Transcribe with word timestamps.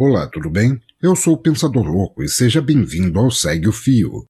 Olá, 0.00 0.28
tudo 0.28 0.48
bem? 0.48 0.80
Eu 1.02 1.16
sou 1.16 1.34
o 1.34 1.36
Pensador 1.36 1.84
Louco 1.84 2.22
e 2.22 2.28
seja 2.28 2.62
bem-vindo 2.62 3.18
ao 3.18 3.32
Segue 3.32 3.66
o 3.66 3.72
Fio. 3.72 4.24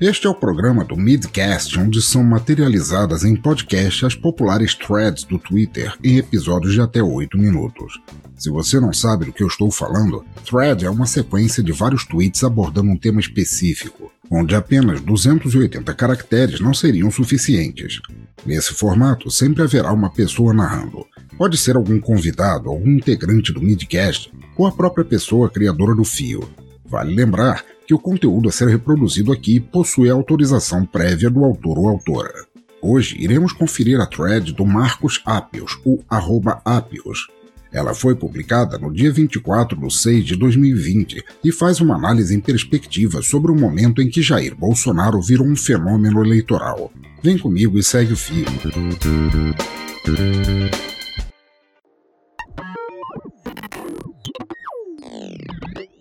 Este 0.00 0.28
é 0.28 0.30
o 0.30 0.34
programa 0.34 0.84
do 0.84 0.96
Midcast, 0.96 1.76
onde 1.76 2.00
são 2.00 2.22
materializadas 2.22 3.24
em 3.24 3.34
podcast 3.34 4.06
as 4.06 4.14
populares 4.14 4.76
threads 4.76 5.24
do 5.24 5.40
Twitter 5.40 5.92
em 6.04 6.18
episódios 6.18 6.74
de 6.74 6.80
até 6.80 7.02
8 7.02 7.36
minutos. 7.36 8.00
Se 8.36 8.48
você 8.48 8.78
não 8.78 8.92
sabe 8.92 9.24
do 9.24 9.32
que 9.32 9.42
eu 9.42 9.48
estou 9.48 9.72
falando, 9.72 10.24
thread 10.44 10.84
é 10.84 10.90
uma 10.90 11.06
sequência 11.06 11.64
de 11.64 11.72
vários 11.72 12.04
tweets 12.04 12.44
abordando 12.44 12.92
um 12.92 12.96
tema 12.96 13.18
específico, 13.18 14.12
onde 14.30 14.54
apenas 14.54 15.00
280 15.00 15.92
caracteres 15.94 16.60
não 16.60 16.72
seriam 16.72 17.10
suficientes. 17.10 18.00
Nesse 18.46 18.74
formato, 18.74 19.30
sempre 19.30 19.62
haverá 19.62 19.92
uma 19.92 20.10
pessoa 20.10 20.52
narrando. 20.52 21.06
Pode 21.38 21.56
ser 21.56 21.76
algum 21.76 21.98
convidado, 21.98 22.68
algum 22.68 22.90
integrante 22.90 23.52
do 23.52 23.62
Midcast 23.62 24.32
ou 24.56 24.66
a 24.66 24.72
própria 24.72 25.04
pessoa 25.04 25.48
criadora 25.48 25.94
do 25.94 26.04
fio. 26.04 26.48
Vale 26.84 27.14
lembrar 27.14 27.64
que 27.86 27.94
o 27.94 27.98
conteúdo 27.98 28.48
a 28.48 28.52
ser 28.52 28.68
reproduzido 28.68 29.32
aqui 29.32 29.58
possui 29.58 30.10
autorização 30.10 30.84
prévia 30.84 31.30
do 31.30 31.44
autor 31.44 31.78
ou 31.78 31.88
autora. 31.88 32.46
Hoje 32.80 33.16
iremos 33.18 33.52
conferir 33.52 34.00
a 34.00 34.06
thread 34.06 34.52
do 34.52 34.66
Marcos 34.66 35.20
Apios, 35.24 35.80
o 35.84 36.02
arroba 36.08 36.60
Apios. 36.64 37.28
Ela 37.74 37.92
foi 37.92 38.14
publicada 38.14 38.78
no 38.78 38.92
dia 38.92 39.10
24 39.10 39.76
de 39.76 39.92
6 39.92 40.24
de 40.24 40.36
2020 40.36 41.24
e 41.42 41.50
faz 41.50 41.80
uma 41.80 41.96
análise 41.96 42.32
em 42.32 42.38
perspectiva 42.38 43.20
sobre 43.20 43.50
o 43.50 43.56
momento 43.56 44.00
em 44.00 44.08
que 44.08 44.22
Jair 44.22 44.54
Bolsonaro 44.54 45.20
virou 45.20 45.44
um 45.44 45.56
fenômeno 45.56 46.24
eleitoral. 46.24 46.92
Vem 47.20 47.36
comigo 47.36 47.76
e 47.76 47.82
segue 47.82 48.12
o 48.12 48.16
fio. 48.16 48.46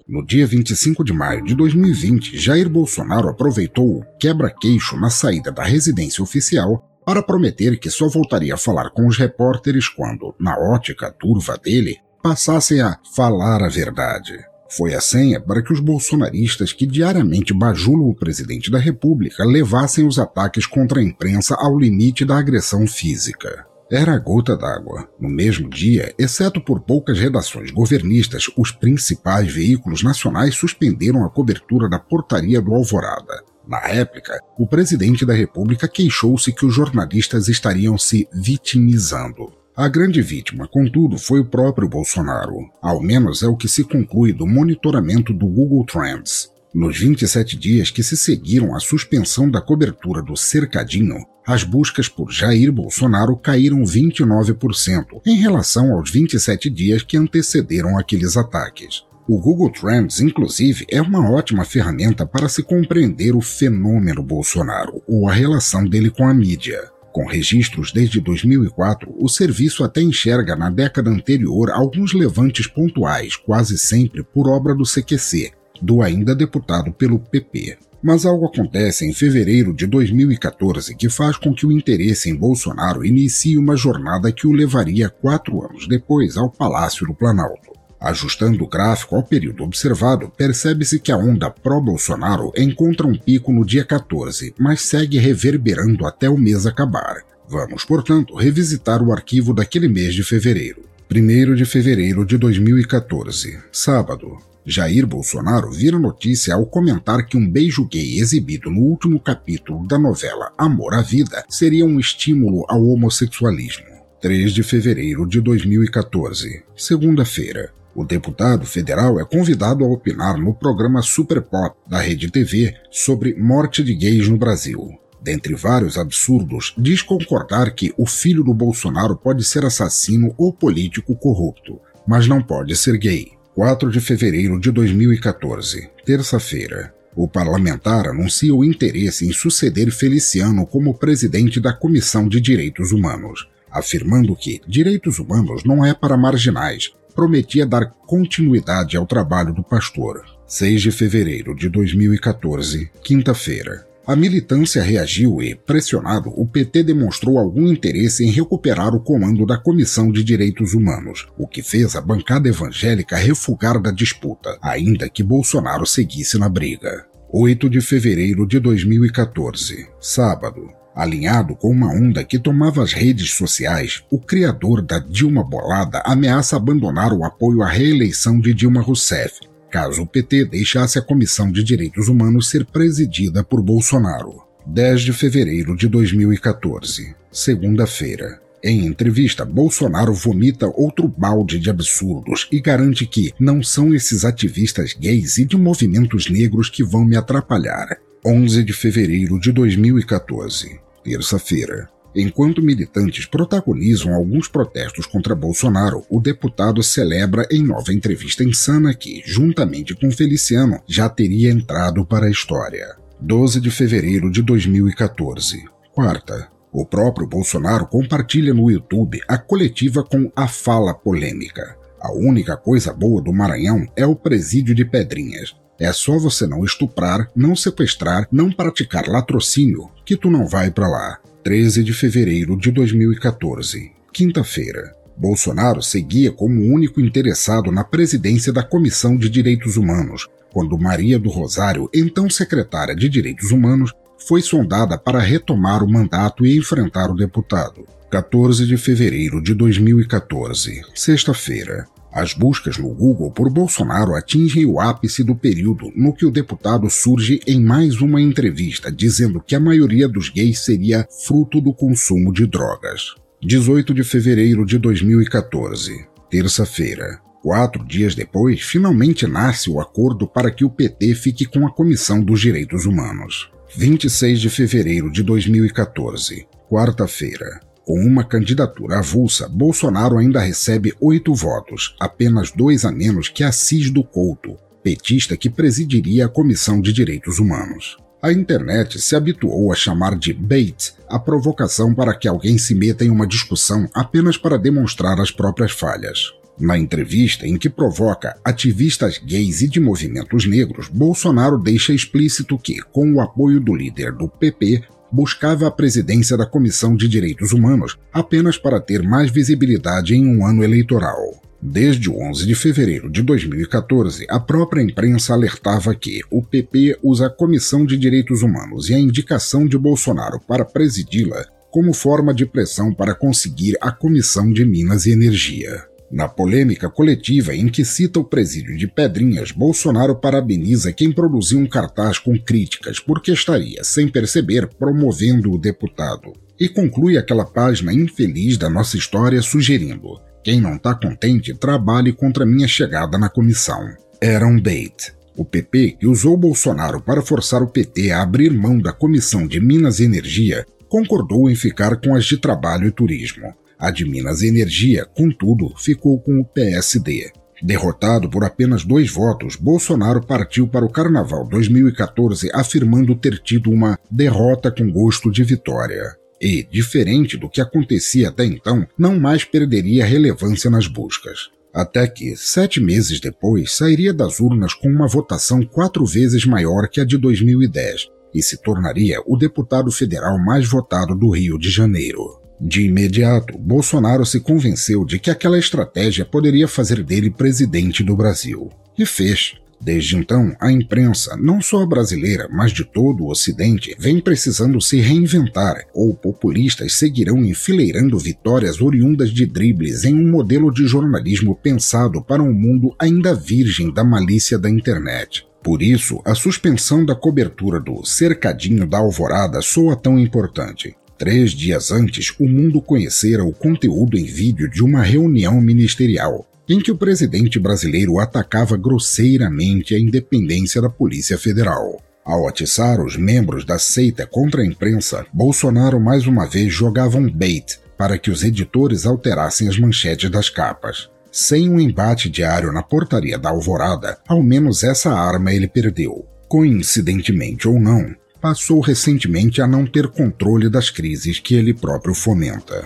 No 0.07 0.23
dia 0.23 0.45
25 0.45 1.03
de 1.03 1.11
maio 1.11 1.43
de 1.43 1.55
2020, 1.55 2.37
Jair 2.37 2.69
Bolsonaro 2.69 3.29
aproveitou 3.29 3.97
o 3.97 4.05
quebra-queixo 4.19 4.95
na 4.95 5.09
saída 5.09 5.51
da 5.51 5.63
residência 5.63 6.23
oficial 6.23 6.87
para 7.05 7.23
prometer 7.23 7.79
que 7.79 7.89
só 7.89 8.07
voltaria 8.07 8.53
a 8.53 8.57
falar 8.57 8.89
com 8.91 9.07
os 9.07 9.17
repórteres 9.17 9.87
quando, 9.87 10.33
na 10.39 10.57
ótica 10.57 11.11
turva 11.11 11.57
dele, 11.57 11.97
passassem 12.21 12.81
a 12.81 12.97
falar 13.15 13.61
a 13.61 13.69
verdade. 13.69 14.33
Foi 14.75 14.95
a 14.95 15.01
senha 15.01 15.39
para 15.39 15.61
que 15.61 15.71
os 15.71 15.79
bolsonaristas 15.79 16.73
que 16.73 16.87
diariamente 16.87 17.53
bajulam 17.53 18.09
o 18.09 18.15
presidente 18.15 18.71
da 18.71 18.79
República 18.79 19.45
levassem 19.45 20.07
os 20.07 20.17
ataques 20.17 20.65
contra 20.65 20.99
a 20.99 21.03
imprensa 21.03 21.55
ao 21.59 21.77
limite 21.77 22.25
da 22.25 22.37
agressão 22.39 22.87
física. 22.87 23.67
Era 23.91 24.15
a 24.15 24.17
gota 24.17 24.57
d'água. 24.57 25.07
No 25.19 25.29
mesmo 25.29 25.69
dia, 25.69 26.15
exceto 26.17 26.59
por 26.59 26.79
poucas 26.79 27.19
redações 27.19 27.69
governistas, 27.69 28.49
os 28.57 28.71
principais 28.71 29.53
veículos 29.53 30.01
nacionais 30.01 30.55
suspenderam 30.55 31.23
a 31.23 31.29
cobertura 31.29 31.87
da 31.87 31.99
portaria 31.99 32.59
do 32.59 32.73
Alvorada. 32.73 33.43
Na 33.67 33.79
réplica, 33.79 34.39
o 34.57 34.67
presidente 34.67 35.25
da 35.25 35.33
República 35.33 35.87
queixou-se 35.87 36.51
que 36.51 36.65
os 36.65 36.73
jornalistas 36.73 37.47
estariam 37.47 37.97
se 37.97 38.27
vitimizando. 38.33 39.53
A 39.75 39.87
grande 39.87 40.21
vítima, 40.21 40.67
contudo, 40.67 41.17
foi 41.17 41.39
o 41.39 41.45
próprio 41.45 41.89
Bolsonaro. 41.89 42.69
Ao 42.81 43.01
menos 43.01 43.41
é 43.41 43.47
o 43.47 43.55
que 43.55 43.67
se 43.67 43.83
conclui 43.83 44.31
do 44.31 44.45
monitoramento 44.45 45.33
do 45.33 45.47
Google 45.47 45.85
Trends. 45.85 46.51
Nos 46.73 46.99
27 46.99 47.57
dias 47.57 47.89
que 47.89 48.03
se 48.03 48.17
seguiram 48.17 48.75
à 48.75 48.79
suspensão 48.79 49.49
da 49.49 49.61
cobertura 49.61 50.21
do 50.21 50.35
cercadinho, 50.35 51.25
as 51.45 51.63
buscas 51.63 52.07
por 52.07 52.31
Jair 52.31 52.71
Bolsonaro 52.71 53.35
caíram 53.35 53.81
29% 53.83 55.21
em 55.25 55.35
relação 55.35 55.93
aos 55.93 56.09
27 56.11 56.69
dias 56.69 57.03
que 57.03 57.17
antecederam 57.17 57.97
aqueles 57.97 58.37
ataques. 58.37 59.03
O 59.25 59.39
Google 59.39 59.69
Trends, 59.69 60.19
inclusive, 60.19 60.85
é 60.91 61.01
uma 61.01 61.31
ótima 61.31 61.63
ferramenta 61.63 62.25
para 62.25 62.49
se 62.49 62.61
compreender 62.61 63.33
o 63.33 63.39
fenômeno 63.39 64.21
Bolsonaro 64.21 65.01
ou 65.07 65.29
a 65.29 65.33
relação 65.33 65.85
dele 65.85 66.09
com 66.09 66.27
a 66.27 66.33
mídia. 66.33 66.91
Com 67.13 67.25
registros 67.25 67.93
desde 67.93 68.19
2004, 68.19 69.15
o 69.17 69.29
serviço 69.29 69.81
até 69.81 70.01
enxerga 70.01 70.57
na 70.57 70.69
década 70.69 71.09
anterior 71.09 71.71
alguns 71.71 72.11
levantes 72.11 72.67
pontuais, 72.67 73.37
quase 73.37 73.77
sempre 73.77 74.23
por 74.23 74.49
obra 74.49 74.75
do 74.75 74.83
CQC, 74.83 75.51
do 75.81 76.01
ainda 76.01 76.35
deputado 76.35 76.91
pelo 76.91 77.17
PP. 77.17 77.77
Mas 78.03 78.25
algo 78.25 78.47
acontece 78.47 79.05
em 79.05 79.13
fevereiro 79.13 79.73
de 79.73 79.87
2014 79.87 80.93
que 80.97 81.07
faz 81.07 81.37
com 81.37 81.53
que 81.53 81.65
o 81.65 81.71
interesse 81.71 82.29
em 82.29 82.35
Bolsonaro 82.35 83.05
inicie 83.05 83.57
uma 83.57 83.77
jornada 83.77 84.33
que 84.33 84.45
o 84.45 84.51
levaria 84.51 85.09
quatro 85.09 85.63
anos 85.63 85.87
depois 85.87 86.35
ao 86.35 86.49
Palácio 86.49 87.07
do 87.07 87.13
Planalto. 87.13 87.72
Ajustando 88.03 88.65
o 88.65 88.67
gráfico 88.67 89.15
ao 89.15 89.23
período 89.23 89.63
observado, 89.63 90.29
percebe-se 90.35 90.99
que 90.99 91.09
a 91.09 91.15
onda 91.15 91.49
pró-Bolsonaro 91.49 92.51
encontra 92.57 93.07
um 93.07 93.17
pico 93.17 93.53
no 93.53 93.65
dia 93.65 93.85
14, 93.85 94.53
mas 94.59 94.81
segue 94.81 95.17
reverberando 95.17 96.05
até 96.05 96.29
o 96.29 96.37
mês 96.37 96.65
acabar. 96.65 97.23
Vamos, 97.47 97.85
portanto, 97.85 98.35
revisitar 98.35 99.01
o 99.01 99.13
arquivo 99.13 99.53
daquele 99.53 99.87
mês 99.87 100.13
de 100.13 100.21
fevereiro. 100.21 100.83
1 101.09 101.55
de 101.55 101.63
fevereiro 101.63 102.25
de 102.25 102.37
2014, 102.37 103.59
sábado. 103.71 104.37
Jair 104.65 105.07
Bolsonaro 105.07 105.71
vira 105.71 105.97
notícia 105.97 106.55
ao 106.55 106.65
comentar 106.65 107.25
que 107.25 107.37
um 107.37 107.49
beijo 107.49 107.87
gay 107.87 108.19
exibido 108.19 108.69
no 108.69 108.81
último 108.81 109.17
capítulo 109.17 109.87
da 109.87 109.97
novela 109.97 110.51
Amor 110.57 110.93
à 110.93 111.01
Vida 111.01 111.45
seria 111.47 111.85
um 111.85 111.97
estímulo 111.97 112.65
ao 112.67 112.85
homossexualismo. 112.85 113.85
3 114.19 114.51
de 114.51 114.61
fevereiro 114.61 115.25
de 115.25 115.39
2014, 115.39 116.63
segunda-feira. 116.75 117.71
O 117.95 118.03
deputado 118.03 118.65
federal 118.65 119.19
é 119.19 119.25
convidado 119.25 119.83
a 119.85 119.87
opinar 119.87 120.35
no 120.37 120.53
programa 120.53 121.01
Super 121.03 121.41
Pop 121.41 121.77
da 121.87 121.99
Rede 121.99 122.31
TV 122.31 122.73
sobre 122.89 123.35
morte 123.35 123.83
de 123.83 123.93
gays 123.93 124.27
no 124.27 124.37
Brasil. 124.37 124.97
Dentre 125.21 125.53
vários 125.53 125.97
absurdos, 125.97 126.73
diz 126.77 127.01
concordar 127.01 127.73
que 127.75 127.93
o 127.95 128.05
filho 128.05 128.43
do 128.43 128.53
Bolsonaro 128.53 129.15
pode 129.15 129.43
ser 129.43 129.63
assassino 129.63 130.33
ou 130.37 130.51
político 130.51 131.15
corrupto, 131.15 131.79
mas 132.05 132.27
não 132.27 132.41
pode 132.41 132.75
ser 132.75 132.97
gay. 132.97 133.31
4 133.55 133.91
de 133.91 134.01
fevereiro 134.01 134.59
de 134.59 134.71
2014, 134.71 135.87
terça-feira. 136.03 136.93
O 137.15 137.27
parlamentar 137.27 138.07
anuncia 138.07 138.53
o 138.53 138.65
interesse 138.65 139.27
em 139.27 139.31
suceder 139.31 139.91
Feliciano 139.91 140.65
como 140.65 140.97
presidente 140.97 141.59
da 141.59 141.71
Comissão 141.71 142.27
de 142.27 142.41
Direitos 142.41 142.91
Humanos, 142.91 143.47
afirmando 143.71 144.35
que 144.35 144.59
direitos 144.67 145.19
humanos 145.19 145.63
não 145.63 145.85
é 145.85 145.93
para 145.93 146.17
marginais. 146.17 146.91
Prometia 147.15 147.65
dar 147.65 147.91
continuidade 148.07 148.97
ao 148.97 149.05
trabalho 149.05 149.53
do 149.53 149.63
pastor. 149.63 150.23
6 150.47 150.81
de 150.81 150.91
fevereiro 150.91 151.55
de 151.55 151.69
2014, 151.69 152.89
quinta-feira. 153.03 153.87
A 154.05 154.15
militância 154.15 154.83
reagiu 154.83 155.41
e, 155.41 155.55
pressionado, 155.55 156.29
o 156.35 156.45
PT 156.45 156.83
demonstrou 156.83 157.37
algum 157.37 157.67
interesse 157.67 158.25
em 158.25 158.31
recuperar 158.31 158.93
o 158.93 158.99
comando 158.99 159.45
da 159.45 159.57
Comissão 159.57 160.11
de 160.11 160.23
Direitos 160.23 160.73
Humanos, 160.73 161.27
o 161.37 161.47
que 161.47 161.63
fez 161.63 161.95
a 161.95 162.01
bancada 162.01 162.49
evangélica 162.49 163.15
refugar 163.15 163.79
da 163.79 163.91
disputa, 163.91 164.57
ainda 164.61 165.07
que 165.07 165.23
Bolsonaro 165.23 165.85
seguisse 165.85 166.37
na 166.37 166.49
briga. 166.49 167.05
8 167.31 167.69
de 167.69 167.79
fevereiro 167.79 168.45
de 168.45 168.59
2014, 168.59 169.87
sábado. 170.01 170.82
Alinhado 170.95 171.55
com 171.55 171.69
uma 171.69 171.91
onda 171.91 172.23
que 172.23 172.37
tomava 172.37 172.83
as 172.83 172.93
redes 172.93 173.31
sociais, 173.31 174.03
o 174.11 174.19
criador 174.19 174.81
da 174.81 174.99
Dilma 174.99 175.43
Bolada 175.43 176.03
ameaça 176.05 176.55
abandonar 176.55 177.11
o 177.11 177.23
apoio 177.23 177.63
à 177.63 177.67
reeleição 177.67 178.39
de 178.39 178.53
Dilma 178.53 178.81
Rousseff, 178.81 179.39
caso 179.71 180.03
o 180.03 180.07
PT 180.07 180.45
deixasse 180.45 180.99
a 180.99 181.01
Comissão 181.01 181.51
de 181.51 181.63
Direitos 181.63 182.07
Humanos 182.07 182.49
ser 182.49 182.63
presidida 182.65 183.43
por 183.43 183.61
Bolsonaro. 183.61 184.43
10 184.67 185.01
de 185.01 185.13
fevereiro 185.13 185.75
de 185.75 185.87
2014, 185.87 187.15
segunda-feira. 187.31 188.39
Em 188.63 188.85
entrevista, 188.85 189.43
Bolsonaro 189.43 190.13
vomita 190.13 190.71
outro 190.73 191.05
balde 191.07 191.59
de 191.59 191.69
absurdos 191.69 192.47
e 192.49 192.61
garante 192.61 193.05
que 193.05 193.33
não 193.37 193.61
são 193.61 193.93
esses 193.93 194.23
ativistas 194.23 194.93
gays 194.93 195.37
e 195.37 195.43
de 195.43 195.57
movimentos 195.57 196.29
negros 196.29 196.69
que 196.69 196.81
vão 196.81 197.03
me 197.03 197.17
atrapalhar. 197.17 197.97
11 198.25 198.63
de 198.63 198.71
fevereiro 198.71 199.37
de 199.37 199.51
2014, 199.51 200.79
terça-feira. 201.03 201.89
Enquanto 202.15 202.61
militantes 202.61 203.25
protagonizam 203.25 204.13
alguns 204.13 204.47
protestos 204.47 205.05
contra 205.05 205.35
Bolsonaro, 205.35 206.05
o 206.09 206.21
deputado 206.21 206.81
celebra 206.81 207.45
em 207.51 207.61
nova 207.61 207.91
entrevista 207.91 208.41
insana 208.41 208.93
que, 208.93 209.21
juntamente 209.25 209.93
com 209.93 210.09
Feliciano, 210.09 210.79
já 210.87 211.09
teria 211.09 211.51
entrado 211.51 212.05
para 212.05 212.27
a 212.27 212.31
história. 212.31 212.95
12 213.19 213.59
de 213.59 213.69
fevereiro 213.69 214.31
de 214.31 214.41
2014, 214.41 215.65
quarta. 215.93 216.47
O 216.71 216.85
próprio 216.85 217.27
Bolsonaro 217.27 217.85
compartilha 217.87 218.53
no 218.53 218.71
YouTube 218.71 219.19
a 219.27 219.37
coletiva 219.37 220.01
com 220.01 220.31
a 220.33 220.47
fala 220.47 220.93
polêmica. 220.93 221.75
A 221.99 222.13
única 222.13 222.55
coisa 222.55 222.93
boa 222.93 223.21
do 223.21 223.33
Maranhão 223.33 223.85
é 223.97 224.05
o 224.05 224.15
presídio 224.15 224.73
de 224.73 224.85
Pedrinhas. 224.85 225.53
É 225.83 225.91
só 225.91 226.17
você 226.17 226.47
não 226.47 226.63
estuprar, 226.63 227.29
não 227.35 227.57
sequestrar, 227.57 228.25
não 228.31 228.49
praticar 228.49 229.05
latrocínio, 229.05 229.89
que 230.05 230.15
tu 230.15 230.31
não 230.31 230.47
vai 230.47 230.71
para 230.71 230.87
lá. 230.87 231.19
13 231.43 231.83
de 231.83 231.91
fevereiro 231.91 232.57
de 232.57 232.71
2014, 232.71 233.91
Quinta-feira. 234.13 234.95
Bolsonaro 235.17 235.81
seguia 235.81 236.31
como 236.31 236.61
o 236.61 236.73
único 236.73 237.01
interessado 237.01 237.69
na 237.69 237.83
presidência 237.83 238.53
da 238.53 238.63
Comissão 238.63 239.17
de 239.17 239.29
Direitos 239.29 239.75
Humanos, 239.75 240.29
quando 240.53 240.79
Maria 240.79 241.19
do 241.19 241.29
Rosário, 241.29 241.89
então 241.93 242.29
secretária 242.29 242.95
de 242.95 243.09
Direitos 243.09 243.51
Humanos, 243.51 243.91
foi 244.25 244.41
sondada 244.41 244.97
para 244.97 245.19
retomar 245.19 245.83
o 245.83 245.91
mandato 245.91 246.45
e 246.45 246.55
enfrentar 246.55 247.11
o 247.11 247.15
deputado. 247.15 247.85
14 248.09 248.65
de 248.65 248.77
fevereiro 248.77 249.43
de 249.43 249.53
2014, 249.53 250.81
sexta-feira. 250.95 251.87
As 252.13 252.31
buscas 252.31 252.77
no 252.77 252.93
Google 252.93 253.31
por 253.31 253.51
Bolsonaro 253.51 254.13
atingem 254.13 254.67
o 254.67 254.79
ápice 254.79 255.23
do 255.23 255.35
período 255.35 255.91
no 255.95 256.13
que 256.13 256.27
o 256.27 256.31
deputado 256.31 256.87
surge 256.87 257.39
em 257.47 257.59
mais 257.59 258.01
uma 258.01 258.21
entrevista 258.21 258.91
dizendo 258.91 259.41
que 259.41 259.55
a 259.55 259.59
maioria 259.59 260.07
dos 260.07 260.29
gays 260.29 260.59
seria 260.59 261.07
fruto 261.25 261.59
do 261.59 261.73
consumo 261.73 262.31
de 262.31 262.45
drogas. 262.45 263.15
18 263.41 263.95
de 263.95 264.03
fevereiro 264.03 264.63
de 264.63 264.77
2014, 264.77 266.05
terça-feira. 266.29 267.19
Quatro 267.41 267.83
dias 267.83 268.13
depois, 268.13 268.61
finalmente 268.61 269.25
nasce 269.25 269.69
o 269.69 269.81
acordo 269.81 270.27
para 270.27 270.51
que 270.51 270.63
o 270.63 270.69
PT 270.69 271.15
fique 271.15 271.45
com 271.45 271.65
a 271.65 271.73
Comissão 271.73 272.23
dos 272.23 272.39
Direitos 272.39 272.85
Humanos. 272.85 273.49
26 273.75 274.39
de 274.39 274.49
fevereiro 274.51 275.11
de 275.11 275.23
2014, 275.23 276.47
quarta-feira. 276.69 277.59
Com 277.85 277.99
uma 277.99 278.23
candidatura 278.23 278.99
avulsa, 278.99 279.49
Bolsonaro 279.49 280.17
ainda 280.17 280.39
recebe 280.39 280.93
oito 281.01 281.33
votos, 281.35 281.95
apenas 281.99 282.49
dois 282.49 282.85
a 282.85 282.91
menos 282.91 283.27
que 283.27 283.43
Assis 283.43 283.91
do 283.91 284.05
Couto, 284.05 284.57
petista 284.81 285.35
que 285.35 285.49
presidiria 285.49 286.25
a 286.25 286.29
Comissão 286.29 286.79
de 286.79 286.93
Direitos 286.93 287.39
Humanos. 287.39 287.97
A 288.21 288.31
internet 288.31 289.01
se 289.01 289.17
habituou 289.17 289.69
a 289.69 289.75
chamar 289.75 290.17
de 290.17 290.33
bait 290.33 290.93
a 291.09 291.19
provocação 291.19 291.93
para 291.93 292.15
que 292.15 292.25
alguém 292.25 292.57
se 292.57 292.73
meta 292.73 293.03
em 293.03 293.09
uma 293.09 293.27
discussão 293.27 293.85
apenas 293.93 294.37
para 294.37 294.57
demonstrar 294.57 295.19
as 295.19 295.29
próprias 295.29 295.73
falhas. 295.73 296.31
Na 296.57 296.77
entrevista 296.77 297.45
em 297.45 297.57
que 297.57 297.69
provoca 297.69 298.37
ativistas 298.45 299.17
gays 299.17 299.61
e 299.61 299.67
de 299.67 299.81
movimentos 299.81 300.45
negros, 300.45 300.87
Bolsonaro 300.87 301.57
deixa 301.57 301.93
explícito 301.93 302.57
que, 302.57 302.79
com 302.93 303.11
o 303.11 303.19
apoio 303.19 303.59
do 303.59 303.75
líder 303.75 304.13
do 304.13 304.29
PP, 304.29 304.83
buscava 305.13 305.67
a 305.67 305.71
presidência 305.71 306.35
da 306.35 306.43
Comissão 306.43 306.95
de 306.95 307.07
Direitos 307.07 307.53
Humanos 307.53 307.95
apenas 308.11 308.57
para 308.57 308.81
ter 308.81 309.03
mais 309.03 309.29
visibilidade 309.29 310.15
em 310.15 310.25
um 310.25 310.43
ano 310.43 310.63
eleitoral. 310.63 311.39
Desde 311.61 312.09
o 312.09 312.19
11 312.19 312.47
de 312.47 312.55
fevereiro 312.55 313.11
de 313.11 313.21
2014, 313.21 314.25
a 314.27 314.39
própria 314.39 314.81
imprensa 314.81 315.33
alertava 315.33 315.93
que 315.93 316.21
o 316.31 316.41
PP 316.41 316.97
usa 317.03 317.27
a 317.27 317.29
Comissão 317.29 317.85
de 317.85 317.95
Direitos 317.95 318.41
Humanos 318.41 318.89
e 318.89 318.95
a 318.95 318.99
indicação 318.99 319.67
de 319.67 319.77
Bolsonaro 319.77 320.39
para 320.39 320.65
presidi-la 320.65 321.45
como 321.69 321.93
forma 321.93 322.33
de 322.33 322.47
pressão 322.47 322.91
para 322.91 323.13
conseguir 323.13 323.77
a 323.79 323.91
Comissão 323.91 324.51
de 324.51 324.65
Minas 324.65 325.05
e 325.05 325.11
Energia. 325.11 325.92
Na 326.13 326.27
polêmica 326.27 326.91
coletiva 326.91 327.55
em 327.55 327.67
que 327.67 327.83
cita 327.83 328.19
o 328.19 328.23
presídio 328.23 328.77
de 328.77 328.87
Pedrinhas, 328.87 329.51
Bolsonaro 329.51 330.15
parabeniza 330.15 330.93
quem 330.93 331.11
produziu 331.11 331.57
um 331.57 331.65
cartaz 331.65 332.19
com 332.19 332.37
críticas 332.37 332.99
porque 332.99 333.31
estaria, 333.31 333.83
sem 333.83 334.07
perceber, 334.07 334.67
promovendo 334.77 335.51
o 335.51 335.57
deputado. 335.57 336.31
E 336.59 336.69
conclui 336.69 337.17
aquela 337.17 337.43
página 337.43 337.91
infeliz 337.91 338.59
da 338.59 338.69
nossa 338.69 338.95
história 338.95 339.41
sugerindo: 339.41 340.21
quem 340.43 340.61
não 340.61 340.75
está 340.75 340.93
contente, 340.93 341.51
trabalhe 341.55 342.13
contra 342.13 342.45
minha 342.45 342.67
chegada 342.67 343.17
na 343.17 343.27
comissão. 343.27 343.83
Era 344.21 344.45
um 344.45 344.61
bait. 344.61 345.15
O 345.35 345.43
PP, 345.43 345.97
que 345.99 346.05
usou 346.05 346.37
Bolsonaro 346.37 347.01
para 347.01 347.23
forçar 347.23 347.63
o 347.63 347.67
PT 347.67 348.11
a 348.11 348.21
abrir 348.21 348.51
mão 348.51 348.77
da 348.77 348.93
Comissão 348.93 349.47
de 349.47 349.59
Minas 349.59 349.99
e 349.99 350.03
Energia, 350.03 350.63
concordou 350.87 351.49
em 351.49 351.55
ficar 351.55 351.95
com 351.95 352.13
as 352.13 352.23
de 352.23 352.37
trabalho 352.37 352.87
e 352.87 352.91
turismo. 352.91 353.51
A 353.83 353.91
de 353.91 354.05
Minas 354.05 354.41
Energia, 354.41 355.05
contudo, 355.13 355.73
ficou 355.77 356.17
com 356.17 356.39
o 356.39 356.45
PSD. 356.45 357.29
Derrotado 357.61 358.29
por 358.29 358.45
apenas 358.45 358.85
dois 358.85 359.11
votos, 359.11 359.57
Bolsonaro 359.57 360.25
partiu 360.25 360.65
para 360.65 360.85
o 360.85 360.89
Carnaval 360.89 361.45
2014 361.45 362.49
afirmando 362.53 363.13
ter 363.13 363.39
tido 363.39 363.69
uma 363.69 363.99
derrota 364.09 364.71
com 364.71 364.89
gosto 364.89 365.29
de 365.29 365.43
vitória. 365.43 366.15
E, 366.41 366.65
diferente 366.71 367.35
do 367.35 367.49
que 367.49 367.59
acontecia 367.59 368.29
até 368.29 368.45
então, 368.45 368.87
não 368.97 369.19
mais 369.19 369.43
perderia 369.43 370.05
relevância 370.05 370.69
nas 370.69 370.87
buscas. 370.87 371.49
Até 371.73 372.07
que, 372.07 372.37
sete 372.37 372.79
meses 372.79 373.19
depois, 373.19 373.75
sairia 373.75 374.13
das 374.13 374.39
urnas 374.39 374.73
com 374.73 374.87
uma 374.87 375.09
votação 375.09 375.61
quatro 375.61 376.05
vezes 376.05 376.45
maior 376.45 376.87
que 376.87 377.01
a 377.01 377.03
de 377.03 377.17
2010 377.17 378.07
e 378.33 378.41
se 378.41 378.61
tornaria 378.63 379.21
o 379.27 379.35
deputado 379.35 379.91
federal 379.91 380.39
mais 380.39 380.65
votado 380.65 381.13
do 381.13 381.29
Rio 381.31 381.59
de 381.59 381.69
Janeiro. 381.69 382.42
De 382.65 382.83
imediato, 382.83 383.57
Bolsonaro 383.57 384.25
se 384.25 384.39
convenceu 384.39 385.03
de 385.03 385.19
que 385.19 385.29
aquela 385.29 385.59
estratégia 385.59 386.23
poderia 386.23 386.65
fazer 386.65 387.03
dele 387.03 387.29
presidente 387.29 388.01
do 388.05 388.15
Brasil. 388.15 388.69
E 388.97 389.05
fez. 389.05 389.55
Desde 389.81 390.15
então, 390.15 390.55
a 390.61 390.71
imprensa, 390.71 391.35
não 391.35 391.61
só 391.61 391.85
brasileira, 391.85 392.47
mas 392.49 392.71
de 392.71 392.85
todo 392.85 393.25
o 393.25 393.29
Ocidente, 393.29 393.93
vem 393.99 394.21
precisando 394.21 394.79
se 394.79 395.01
reinventar, 395.01 395.75
ou 395.93 396.15
populistas 396.15 396.93
seguirão 396.93 397.43
enfileirando 397.43 398.17
vitórias 398.17 398.81
oriundas 398.81 399.29
de 399.29 399.45
dribles 399.45 400.05
em 400.05 400.15
um 400.15 400.31
modelo 400.31 400.71
de 400.71 400.87
jornalismo 400.87 401.53
pensado 401.53 402.23
para 402.23 402.41
um 402.41 402.53
mundo 402.53 402.95
ainda 402.97 403.35
virgem 403.35 403.93
da 403.93 404.05
malícia 404.05 404.57
da 404.57 404.69
internet. 404.69 405.45
Por 405.61 405.81
isso, 405.81 406.21
a 406.23 406.33
suspensão 406.33 407.05
da 407.05 407.13
cobertura 407.13 407.81
do 407.81 408.05
cercadinho 408.05 408.87
da 408.87 408.99
alvorada 408.99 409.61
soa 409.61 409.97
tão 409.97 410.17
importante. 410.17 410.95
Três 411.23 411.51
dias 411.51 411.89
antes, 411.89 412.33
o 412.37 412.45
mundo 412.45 412.81
conhecera 412.81 413.45
o 413.45 413.53
conteúdo 413.53 414.17
em 414.17 414.25
vídeo 414.25 414.69
de 414.69 414.83
uma 414.83 415.01
reunião 415.01 415.61
ministerial, 415.61 416.45
em 416.67 416.81
que 416.81 416.91
o 416.91 416.97
presidente 416.97 417.57
brasileiro 417.57 418.19
atacava 418.19 418.75
grosseiramente 418.75 419.95
a 419.95 419.97
independência 419.97 420.81
da 420.81 420.89
Polícia 420.89 421.37
Federal. 421.37 422.03
Ao 422.25 422.45
atiçar 422.45 422.99
os 422.99 423.15
membros 423.15 423.63
da 423.63 423.79
seita 423.79 424.27
contra 424.27 424.63
a 424.63 424.65
imprensa, 424.65 425.25
Bolsonaro 425.31 425.97
mais 425.97 426.27
uma 426.27 426.45
vez 426.45 426.73
jogava 426.73 427.17
um 427.17 427.31
bait 427.31 427.79
para 427.97 428.17
que 428.17 428.29
os 428.29 428.43
editores 428.43 429.05
alterassem 429.05 429.69
as 429.69 429.79
manchetes 429.79 430.29
das 430.29 430.49
capas. 430.49 431.09
Sem 431.31 431.69
um 431.69 431.79
embate 431.79 432.29
diário 432.29 432.69
na 432.73 432.83
portaria 432.83 433.37
da 433.37 433.47
Alvorada, 433.47 434.17
ao 434.27 434.43
menos 434.43 434.83
essa 434.83 435.13
arma 435.13 435.53
ele 435.53 435.69
perdeu. 435.69 436.27
Coincidentemente 436.49 437.65
ou 437.65 437.79
não, 437.79 438.13
passou 438.43 438.81
recentemente 438.81 439.61
a 439.61 439.67
não 439.67 439.85
ter 439.85 440.05
controle 440.09 440.69
das 440.69 440.89
crises 440.89 441.39
que 441.39 441.55
ele 441.55 441.73
próprio 441.73 442.13
fomenta. 442.13 442.83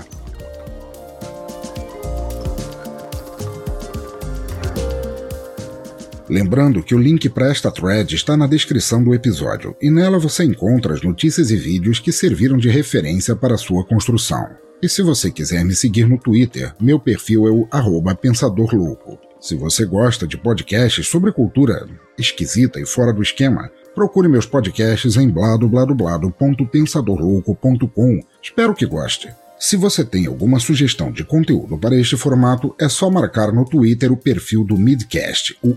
Lembrando 6.30 6.84
que 6.84 6.94
o 6.94 7.00
link 7.00 7.28
para 7.30 7.50
esta 7.50 7.72
thread 7.72 8.14
está 8.14 8.38
na 8.38 8.46
descrição 8.46 9.04
do 9.04 9.16
episódio 9.16 9.76
e 9.82 9.90
nela 9.90 10.20
você 10.20 10.44
encontra 10.44 10.94
as 10.94 11.02
notícias 11.02 11.50
e 11.50 11.56
vídeos 11.56 11.98
que 11.98 12.12
serviram 12.12 12.58
de 12.58 12.70
referência 12.70 13.36
para 13.36 13.58
sua 13.58 13.84
construção. 13.84 14.48
E 14.80 14.88
se 14.88 15.02
você 15.02 15.32
quiser 15.32 15.66
me 15.66 15.74
seguir 15.74 16.08
no 16.08 16.20
Twitter, 16.20 16.72
meu 16.80 17.00
perfil 17.00 17.48
é 17.48 17.52
o 17.52 18.16
pensadorlouco. 18.16 19.18
Se 19.40 19.56
você 19.56 19.86
gosta 19.86 20.28
de 20.28 20.38
podcasts 20.38 21.08
sobre 21.08 21.32
cultura 21.32 21.88
esquisita 22.16 22.80
e 22.80 22.86
fora 22.86 23.12
do 23.12 23.24
esquema, 23.24 23.72
Procure 23.98 24.28
meus 24.28 24.46
podcasts 24.46 25.18
em 25.18 25.28
bladobladoblado.pensadorlouco.com. 25.28 28.20
Espero 28.44 28.76
que 28.76 28.86
goste. 28.86 29.34
Se 29.60 29.76
você 29.76 30.06
tem 30.06 30.28
alguma 30.28 30.60
sugestão 30.60 31.12
de 31.12 31.24
conteúdo 31.24 31.80
para 31.80 31.96
este 31.96 32.16
formato, 32.16 32.76
é 32.80 32.88
só 32.88 33.10
marcar 33.10 33.52
no 33.52 33.66
Twitter 33.66 34.12
o 34.12 34.18
perfil 34.18 34.64
do 34.64 34.78
Midcast, 34.78 35.58
o 35.64 35.76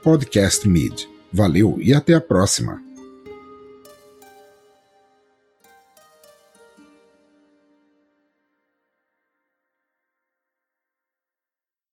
podcastmid. 0.00 1.08
Valeu 1.32 1.76
e 1.80 1.92
até 1.92 2.14
a 2.14 2.20
próxima! 2.20 2.89